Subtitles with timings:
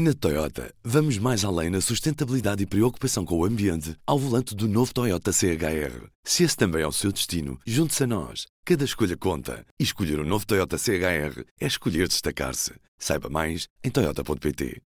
[0.00, 4.68] Na Toyota, vamos mais além na sustentabilidade e preocupação com o ambiente ao volante do
[4.68, 6.06] novo Toyota CHR.
[6.22, 8.46] Se esse também é o seu destino, junte-se a nós.
[8.64, 9.66] Cada escolha conta.
[9.76, 12.74] E escolher o um novo Toyota CHR é escolher destacar-se.
[12.96, 14.80] Saiba mais em Toyota.pt.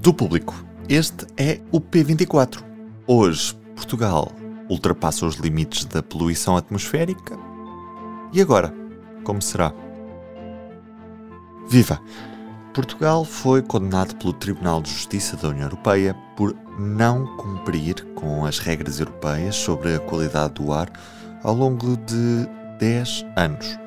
[0.00, 0.56] Do público,
[0.88, 2.64] este é o P24.
[3.06, 4.32] Hoje, Portugal
[4.68, 7.38] ultrapassa os limites da poluição atmosférica.
[8.32, 8.74] E agora?
[9.22, 9.72] Como será?
[11.68, 12.00] Viva!
[12.72, 18.58] Portugal foi condenado pelo Tribunal de Justiça da União Europeia por não cumprir com as
[18.58, 20.90] regras europeias sobre a qualidade do ar
[21.42, 22.48] ao longo de
[22.80, 23.78] 10 anos.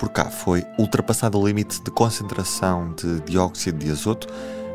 [0.00, 4.26] Por cá foi ultrapassado o limite de concentração de dióxido de azoto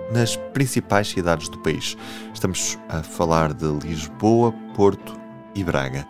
[0.09, 1.97] nas principais cidades do país.
[2.33, 5.19] Estamos a falar de Lisboa, Porto
[5.53, 6.07] e Braga.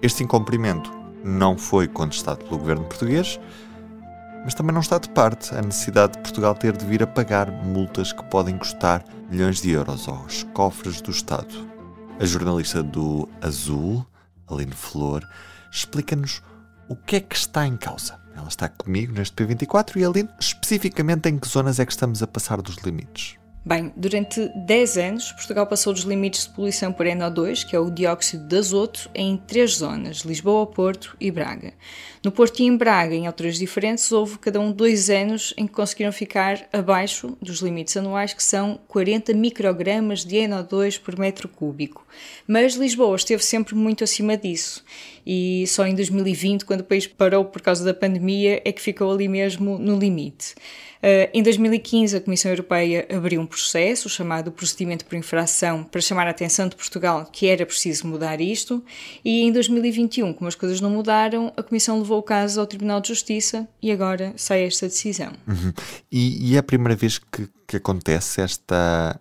[0.00, 0.90] Este incumprimento
[1.22, 3.38] não foi contestado pelo governo português,
[4.44, 7.50] mas também não está de parte a necessidade de Portugal ter de vir a pagar
[7.50, 11.68] multas que podem custar milhões de euros aos cofres do Estado.
[12.18, 14.04] A jornalista do Azul,
[14.48, 15.26] Aline Flor,
[15.72, 16.42] explica-nos
[16.88, 18.18] o que é que está em causa.
[18.34, 22.26] Ela está comigo neste P24 e, Aline, especificamente em que zonas é que estamos a
[22.26, 23.39] passar dos limites?
[23.62, 27.90] Bem, durante 10 anos, Portugal passou dos limites de poluição por NO2, que é o
[27.90, 31.74] dióxido de azoto, em três zonas: Lisboa, Porto e Braga.
[32.24, 35.74] No Porto e em Braga, em alturas diferentes, houve cada um dois anos em que
[35.74, 42.06] conseguiram ficar abaixo dos limites anuais, que são 40 microgramas de NO2 por metro cúbico.
[42.46, 44.82] Mas Lisboa esteve sempre muito acima disso.
[45.26, 49.12] E só em 2020, quando o país parou por causa da pandemia, é que ficou
[49.12, 50.54] ali mesmo no limite.
[51.02, 56.26] Uh, em 2015, a Comissão Europeia abriu um processo, chamado Procedimento por Infração, para chamar
[56.26, 58.84] a atenção de Portugal que era preciso mudar isto,
[59.24, 63.00] e em 2021, como as coisas não mudaram, a Comissão levou o caso ao Tribunal
[63.00, 65.32] de Justiça e agora sai esta decisão.
[65.48, 65.72] Uhum.
[66.12, 69.18] E, e, é a primeira vez que, que acontece esta,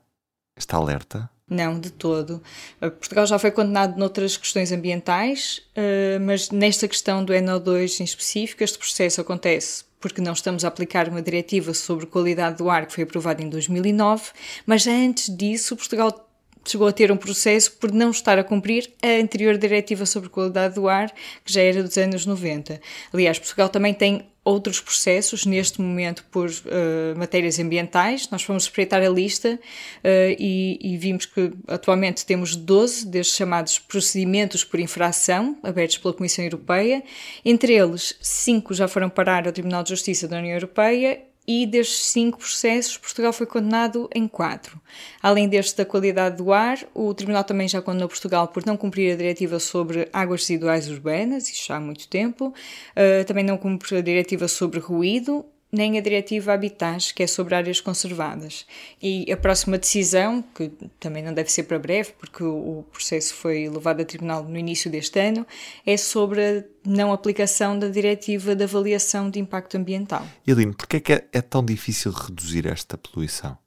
[0.57, 1.29] esta alerta?
[1.49, 2.43] Não, de todo.
[2.81, 8.03] Uh, Portugal já foi condenado noutras questões ambientais, uh, mas nesta questão do NO2 em
[8.03, 12.85] específico, este processo acontece porque não estamos a aplicar uma diretiva sobre qualidade do ar
[12.85, 14.31] que foi aprovada em 2009,
[14.65, 16.28] mas já antes disso Portugal
[16.65, 20.75] chegou a ter um processo por não estar a cumprir a anterior diretiva sobre qualidade
[20.75, 21.11] do ar,
[21.43, 22.79] que já era dos anos 90.
[23.13, 28.29] Aliás, Portugal também tem outros processos, neste momento por uh, matérias ambientais.
[28.29, 33.77] Nós fomos espreitar a lista uh, e, e, vimos que atualmente temos 12 destes chamados
[33.77, 37.03] procedimentos por infração, abertos pela Comissão Europeia.
[37.45, 42.05] Entre eles, 5 já foram parar ao Tribunal de Justiça da União Europeia e destes
[42.05, 44.79] cinco processos, Portugal foi condenado em quatro.
[45.19, 49.13] Além deste da qualidade do ar, o Tribunal também já condenou Portugal por não cumprir
[49.13, 53.97] a diretiva sobre águas residuais urbanas, isso já há muito tempo, uh, também não cumpre
[53.97, 58.65] a diretiva sobre ruído nem a Diretiva Habitats, que é sobre áreas conservadas.
[59.01, 63.69] E a próxima decisão, que também não deve ser para breve, porque o processo foi
[63.69, 65.45] levado a tribunal no início deste ano,
[65.85, 70.25] é sobre a não aplicação da Diretiva de Avaliação de Impacto Ambiental.
[70.45, 73.57] Eline, porquê é que é, é tão difícil reduzir esta poluição?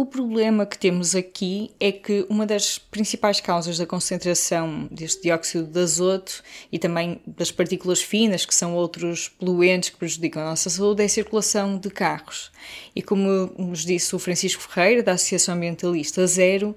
[0.00, 5.66] O problema que temos aqui é que uma das principais causas da concentração deste dióxido
[5.66, 10.70] de azoto e também das partículas finas, que são outros poluentes que prejudicam a nossa
[10.70, 12.52] saúde, é a circulação de carros.
[12.94, 16.76] E como nos disse o Francisco Ferreira, da Associação Ambientalista Zero,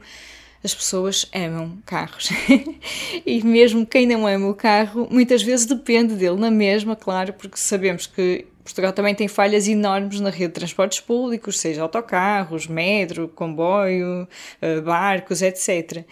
[0.63, 2.29] as pessoas amam carros.
[3.23, 7.57] e mesmo quem não ama o carro, muitas vezes depende dele na mesma, claro, porque
[7.57, 13.27] sabemos que Portugal também tem falhas enormes na rede de transportes públicos, seja autocarros, metro,
[13.27, 14.27] comboio,
[14.61, 16.05] eh, barcos, etc.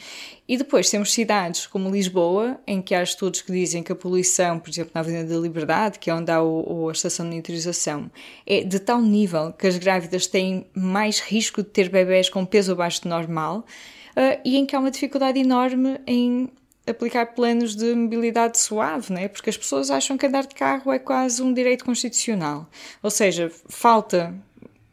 [0.48, 4.58] E depois temos cidades como Lisboa, em que há estudos que dizem que a poluição,
[4.60, 7.32] por exemplo, na Avenida da Liberdade, que é onde há o, o, a estação de
[7.32, 8.10] monitorização,
[8.48, 12.72] é de tal nível que as grávidas têm mais risco de ter bebés com peso
[12.72, 13.60] abaixo do normal
[14.18, 16.50] uh, e em que há uma dificuldade enorme em
[16.90, 19.28] aplicar planos de mobilidade suave, né?
[19.28, 22.70] porque as pessoas acham que andar de carro é quase um direito constitucional.
[23.02, 24.34] Ou seja, falta,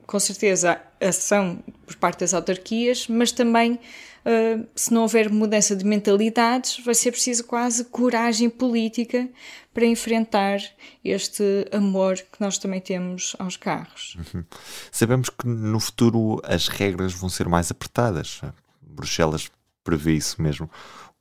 [0.06, 5.84] com certeza, ação por parte das autarquias, mas também, uh, se não houver mudança de
[5.84, 9.28] mentalidades, vai ser preciso quase coragem política
[9.72, 10.58] para enfrentar
[11.04, 14.16] este amor que nós também temos aos carros.
[14.16, 14.44] Uhum.
[14.90, 18.40] Sabemos que no futuro as regras vão ser mais apertadas.
[18.80, 19.50] Bruxelas
[19.84, 20.70] prevê isso mesmo.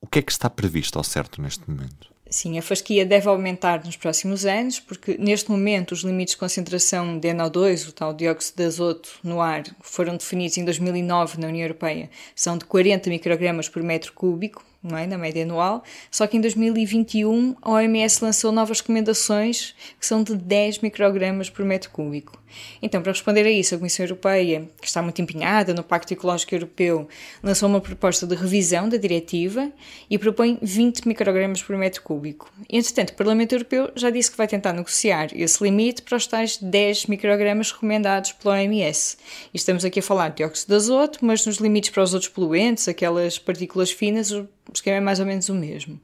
[0.01, 2.13] O que é que está previsto ao certo neste momento?
[2.29, 7.19] Sim, a fasquia deve aumentar nos próximos anos, porque neste momento os limites de concentração
[7.19, 11.63] de NO2, o tal dióxido de azoto no ar, foram definidos em 2009 na União
[11.63, 15.07] Europeia, são de 40 microgramas por metro cúbico, não é?
[15.07, 20.35] na média anual, só que em 2021 a OMS lançou novas recomendações que são de
[20.35, 22.45] 10 microgramas por metro cúbico.
[22.81, 26.55] Então, para responder a isso, a Comissão Europeia, que está muito empenhada no Pacto Ecológico
[26.55, 27.07] Europeu,
[27.43, 29.71] lançou uma proposta de revisão da diretiva
[30.09, 32.51] e propõe 20 microgramas por metro cúbico.
[32.69, 36.57] Entretanto, o Parlamento Europeu já disse que vai tentar negociar esse limite para os tais
[36.57, 39.17] 10 microgramas recomendados pela OMS.
[39.53, 42.31] E estamos aqui a falar de dióxido de azoto, mas nos limites para os outros
[42.31, 44.31] poluentes, aquelas partículas finas,
[44.75, 45.99] esquema é mais ou menos o mesmo.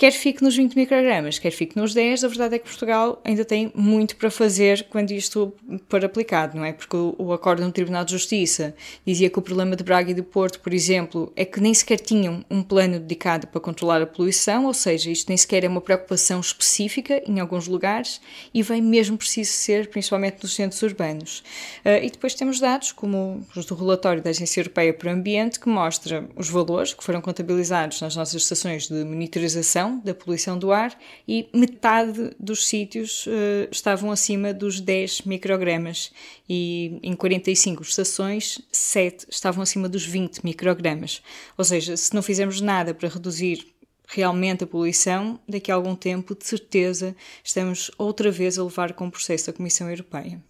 [0.00, 3.44] Quer fique nos 20 microgramas, quer fique nos 10, a verdade é que Portugal ainda
[3.44, 5.52] tem muito para fazer quando isto
[5.90, 6.72] for aplicado, não é?
[6.72, 8.74] Porque o, o acordo no Tribunal de Justiça
[9.06, 12.00] dizia que o problema de Braga e do Porto, por exemplo, é que nem sequer
[12.00, 15.82] tinham um plano dedicado para controlar a poluição, ou seja, isto nem sequer é uma
[15.82, 18.22] preocupação específica em alguns lugares
[18.54, 21.40] e vem mesmo preciso ser, principalmente nos centros urbanos.
[21.84, 25.60] Uh, e depois temos dados, como os do relatório da Agência Europeia para o Ambiente,
[25.60, 30.70] que mostra os valores que foram contabilizados nas nossas estações de monitorização da poluição do
[30.72, 30.96] ar
[31.26, 36.12] e metade dos sítios uh, estavam acima dos 10 microgramas
[36.48, 41.22] e em 45 estações, 7 estavam acima dos 20 microgramas.
[41.58, 43.66] Ou seja, se não fizermos nada para reduzir
[44.08, 49.06] realmente a poluição, daqui a algum tempo, de certeza, estamos outra vez a levar com
[49.06, 50.42] o processo da Comissão Europeia.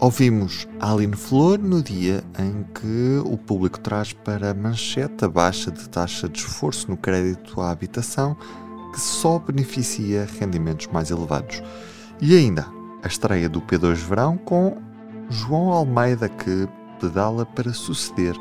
[0.00, 5.72] Ouvimos Aline Flor no dia em que o público traz para a manchete a baixa
[5.72, 8.36] de taxa de esforço no crédito à habitação
[8.92, 11.60] que só beneficia rendimentos mais elevados.
[12.20, 12.64] E ainda
[13.02, 14.76] a estreia do P2 Verão com
[15.28, 16.68] João Almeida que
[17.00, 18.36] pedala para suceder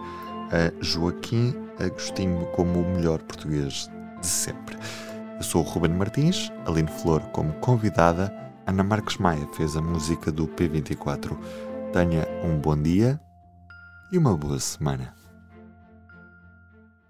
[0.51, 3.89] a Joaquim Agostinho como o melhor português
[4.21, 4.77] de sempre.
[5.36, 10.30] Eu sou o Ruben Martins, Aline Flor como convidada Ana Marques Maia fez a música
[10.30, 11.38] do P24.
[11.94, 13.18] Tenha um bom dia
[14.12, 15.16] e uma boa semana.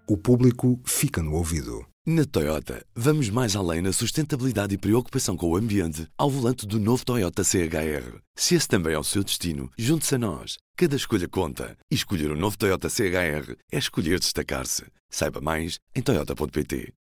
[0.08, 1.84] O público fica no ouvido.
[2.06, 6.78] Na Toyota, vamos mais além na sustentabilidade e preocupação com o ambiente ao volante do
[6.78, 8.20] novo Toyota CHR.
[8.36, 10.58] Se esse também é o seu destino, junte-se a nós.
[10.76, 11.76] Cada escolha conta.
[11.90, 14.84] E escolher o um novo Toyota CHR é escolher destacar-se.
[15.10, 16.94] Saiba mais em Toyota.pt.